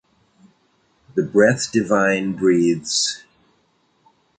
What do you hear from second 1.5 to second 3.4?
Divine breathes.